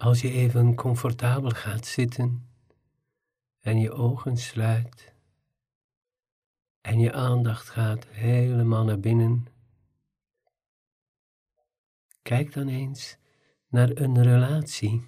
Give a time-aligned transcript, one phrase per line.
[0.00, 2.48] Als je even comfortabel gaat zitten
[3.58, 5.14] en je ogen sluit
[6.80, 9.46] en je aandacht gaat helemaal naar binnen,
[12.22, 13.16] kijk dan eens
[13.66, 15.06] naar een relatie.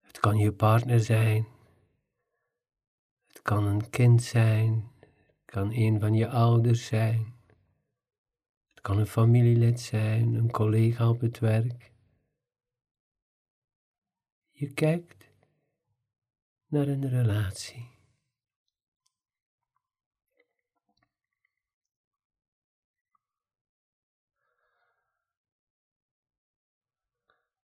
[0.00, 1.46] Het kan je partner zijn,
[3.26, 7.34] het kan een kind zijn, het kan een van je ouders zijn,
[8.68, 11.90] het kan een familielid zijn, een collega op het werk.
[14.60, 15.24] Je kijkt
[16.66, 17.88] naar een relatie.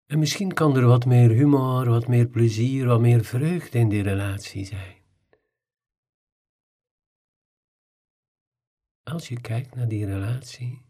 [0.06, 4.04] En misschien kan er wat meer humor, wat meer plezier, wat meer vreugde in die
[4.04, 4.96] relatie zijn.
[9.04, 10.82] Als je kijkt naar die relatie,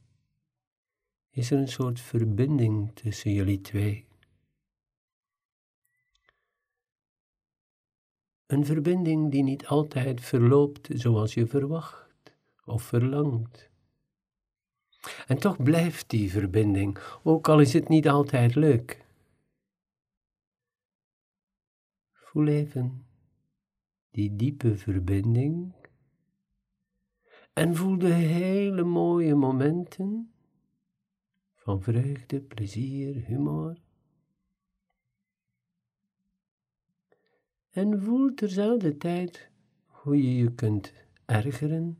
[1.29, 4.13] is er een soort verbinding tussen jullie twee.
[8.55, 13.69] Een verbinding die niet altijd verloopt zoals je verwacht of verlangt.
[15.27, 19.05] En toch blijft die verbinding, ook al is het niet altijd leuk.
[22.11, 23.05] Voel even
[24.11, 25.73] die diepe verbinding
[27.53, 30.33] en voel de hele mooie momenten
[31.55, 33.84] van vreugde, plezier, humor.
[37.75, 39.49] En voel terzelfde tijd
[39.85, 40.93] hoe je je kunt
[41.25, 41.99] ergeren,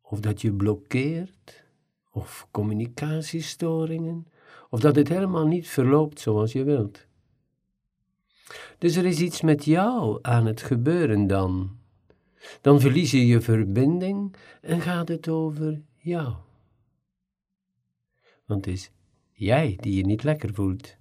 [0.00, 1.64] of dat je blokkeert,
[2.10, 4.26] of communicatiestoringen,
[4.70, 7.06] of dat het helemaal niet verloopt zoals je wilt.
[8.78, 11.78] Dus er is iets met jou aan het gebeuren dan.
[12.60, 16.34] Dan verlies je je verbinding en gaat het over jou.
[18.44, 18.90] Want het is
[19.32, 20.95] jij die je niet lekker voelt.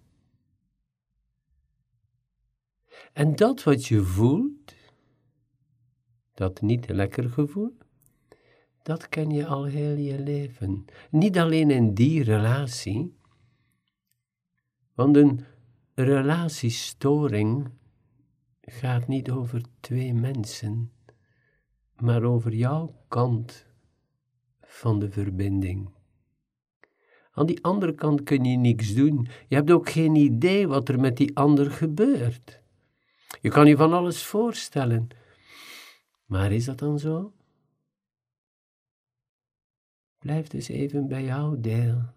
[3.15, 4.75] En dat wat je voelt,
[6.33, 7.77] dat niet lekker gevoel,
[8.81, 10.85] dat ken je al heel je leven.
[11.09, 13.17] Niet alleen in die relatie,
[14.93, 15.45] want een
[15.93, 17.69] relatiestoring
[18.61, 20.91] gaat niet over twee mensen,
[21.95, 23.65] maar over jouw kant
[24.61, 25.89] van de verbinding.
[27.31, 29.27] Aan die andere kant kun je niks doen.
[29.47, 32.63] Je hebt ook geen idee wat er met die ander gebeurt.
[33.41, 35.07] Je kan je van alles voorstellen.
[36.25, 37.33] Maar is dat dan zo?
[40.17, 42.13] Blijf dus even bij jouw deel.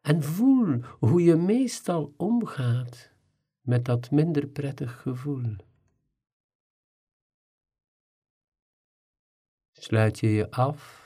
[0.00, 3.10] En voel hoe je meestal omgaat
[3.60, 5.56] met dat minder prettig gevoel.
[9.72, 11.02] Sluit je je af?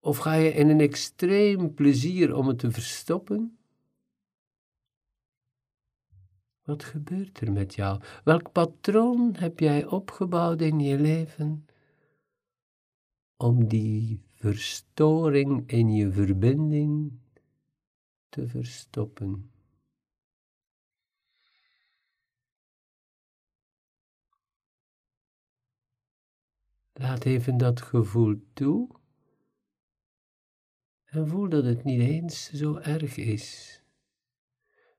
[0.00, 3.58] Of ga je in een extreem plezier om het te verstoppen?
[6.64, 8.02] Wat gebeurt er met jou?
[8.24, 11.66] Welk patroon heb jij opgebouwd in je leven
[13.36, 17.12] om die verstoring in je verbinding
[18.28, 19.50] te verstoppen?
[26.92, 28.88] Laat even dat gevoel toe
[31.04, 33.83] en voel dat het niet eens zo erg is.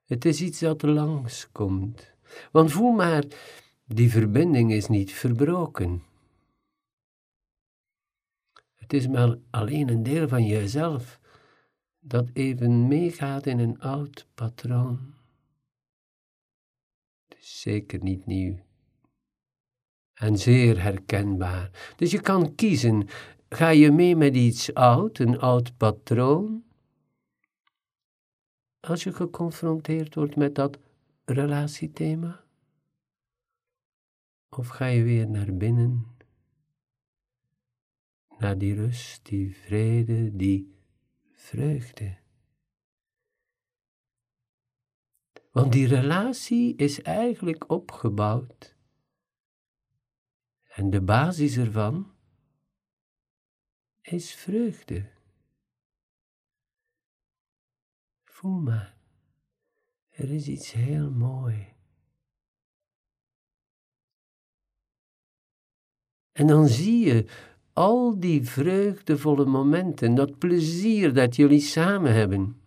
[0.06, 2.14] Het is iets dat langskomt.
[2.52, 3.24] Want voel maar,
[3.86, 6.04] die verbinding is niet verbroken.
[8.74, 11.20] Het is maar alleen een deel van jezelf
[12.00, 15.14] dat even meegaat in een oud patroon.
[17.28, 18.64] Het is zeker niet nieuw
[20.14, 21.94] en zeer herkenbaar.
[21.96, 23.08] Dus je kan kiezen,
[23.50, 26.63] ga je mee met iets oud, een oud patroon,
[28.90, 30.80] als je geconfronteerd wordt met dat
[31.26, 32.44] relatiethema?
[34.50, 36.16] Of ga je weer naar binnen,
[38.38, 40.76] naar die rust, die vrede, die
[41.32, 42.18] vreugde?
[45.52, 48.76] Want die relatie is eigenlijk opgebouwd.
[50.64, 52.12] En de basis ervan
[54.02, 55.14] is vreugde.
[58.45, 58.97] Maar,
[60.09, 61.74] er is iets heel mooi.
[66.31, 67.25] En dan zie je
[67.74, 72.62] al die vreugdevolle momenten, dat plezier dat jullie samen hebben.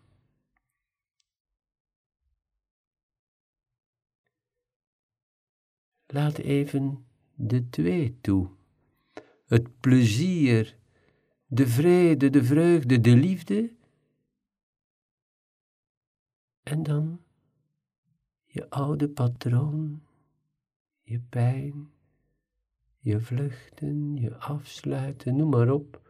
[6.06, 8.50] Laat even de twee toe.
[9.46, 10.78] Het plezier,
[11.46, 13.76] de vrede, de vreugde, de liefde
[16.68, 17.20] En dan
[18.44, 20.02] je oude patroon,
[21.02, 21.90] je pijn,
[22.98, 26.02] je vluchten, je afsluiten, noem maar op.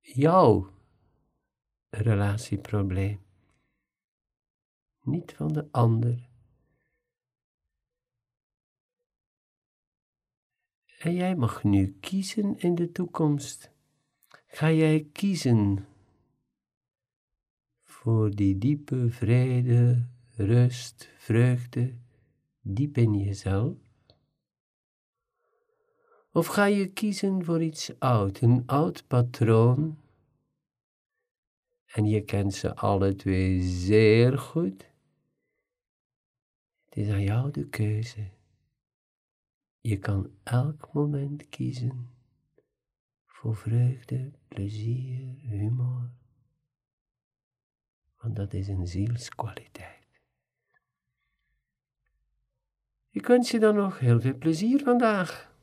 [0.00, 0.70] Jouw
[1.88, 3.20] relatieprobleem.
[5.02, 6.28] Niet van de ander.
[10.98, 13.70] En jij mag nu kiezen in de toekomst.
[14.46, 15.86] Ga jij kiezen
[18.06, 20.06] voor die diepe vrede,
[20.36, 21.94] rust, vreugde,
[22.60, 23.76] diep in jezelf?
[26.32, 29.98] Of ga je kiezen voor iets oud, een oud patroon?
[31.86, 34.90] En je kent ze alle twee zeer goed.
[36.84, 38.30] Het is aan jou de keuze.
[39.80, 42.08] Je kan elk moment kiezen
[43.26, 46.10] voor vreugde, plezier, humor.
[48.26, 50.20] Want dat is een zielskwaliteit.
[53.10, 55.55] Ik wens je dan nog heel veel plezier vandaag.